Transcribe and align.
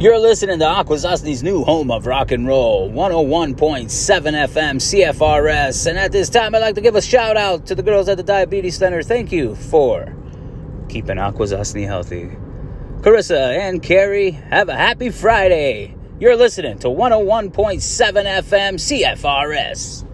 You're 0.00 0.18
listening 0.18 0.60
to 0.60 0.64
Akwesasne's 0.64 1.42
new 1.42 1.62
home 1.62 1.90
of 1.90 2.06
rock 2.06 2.30
and 2.30 2.46
roll, 2.46 2.88
101.7 2.88 3.84
FM 3.84 4.76
CFRS. 4.80 5.86
And 5.86 5.98
at 5.98 6.10
this 6.10 6.30
time, 6.30 6.54
I'd 6.54 6.60
like 6.60 6.76
to 6.76 6.80
give 6.80 6.96
a 6.96 7.02
shout 7.02 7.36
out 7.36 7.66
to 7.66 7.74
the 7.74 7.82
girls 7.82 8.08
at 8.08 8.16
the 8.16 8.22
Diabetes 8.22 8.78
Center. 8.78 9.02
Thank 9.02 9.30
you 9.30 9.54
for 9.56 10.16
keeping 10.88 11.18
Akwesasne 11.18 11.84
healthy. 11.84 12.30
Carissa 13.02 13.58
and 13.58 13.82
Carrie, 13.82 14.30
have 14.30 14.70
a 14.70 14.74
happy 14.74 15.10
Friday. 15.10 15.94
You're 16.18 16.34
listening 16.34 16.78
to 16.78 16.88
101.7 16.88 17.52
FM 17.52 18.78
CFRS. 18.80 20.09